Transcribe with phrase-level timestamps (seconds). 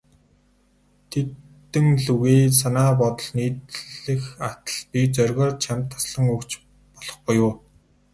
[1.09, 6.49] Тэдэн лүгээ санаа бодол нийлэх атал, би зоригоор чамд таслан өгч
[6.93, 7.53] болох буюу.